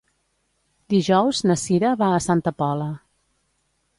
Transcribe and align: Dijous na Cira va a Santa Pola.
Dijous 0.93 1.41
na 1.51 1.57
Cira 1.65 1.93
va 2.01 2.09
a 2.15 2.23
Santa 2.29 2.53
Pola. 2.63 2.91